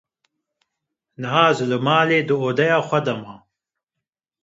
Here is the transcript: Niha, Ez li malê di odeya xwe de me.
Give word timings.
Niha, 1.21 1.41
Ez 1.51 1.59
li 1.69 1.77
malê 1.85 2.19
di 2.27 2.35
odeya 2.47 2.79
xwe 2.87 2.99
de 3.05 3.13
me. 3.23 3.35